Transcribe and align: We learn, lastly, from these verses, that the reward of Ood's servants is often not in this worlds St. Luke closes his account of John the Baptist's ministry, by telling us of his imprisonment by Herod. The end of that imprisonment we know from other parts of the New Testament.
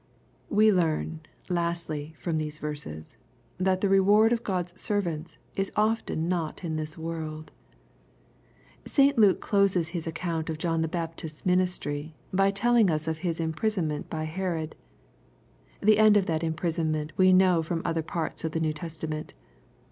We 0.49 0.73
learn, 0.73 1.21
lastly, 1.47 2.15
from 2.17 2.39
these 2.39 2.57
verses, 2.57 3.17
that 3.59 3.81
the 3.81 3.87
reward 3.87 4.33
of 4.33 4.41
Ood's 4.49 4.81
servants 4.81 5.37
is 5.55 5.71
often 5.75 6.27
not 6.27 6.63
in 6.63 6.75
this 6.75 6.97
worlds 6.97 7.51
St. 8.83 9.15
Luke 9.19 9.41
closes 9.41 9.89
his 9.89 10.07
account 10.07 10.49
of 10.49 10.57
John 10.57 10.81
the 10.81 10.87
Baptist's 10.87 11.45
ministry, 11.45 12.15
by 12.33 12.49
telling 12.49 12.89
us 12.89 13.07
of 13.07 13.19
his 13.19 13.39
imprisonment 13.39 14.09
by 14.09 14.23
Herod. 14.23 14.75
The 15.81 15.99
end 15.99 16.17
of 16.17 16.25
that 16.25 16.43
imprisonment 16.43 17.11
we 17.15 17.31
know 17.31 17.61
from 17.61 17.83
other 17.85 18.01
parts 18.01 18.43
of 18.43 18.53
the 18.53 18.59
New 18.59 18.73
Testament. 18.73 19.35